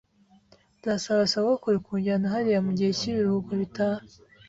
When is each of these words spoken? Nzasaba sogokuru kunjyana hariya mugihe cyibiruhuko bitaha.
Nzasaba 0.77 1.23
sogokuru 1.31 1.77
kunjyana 1.85 2.33
hariya 2.33 2.59
mugihe 2.65 2.91
cyibiruhuko 2.99 3.51
bitaha. 3.61 4.01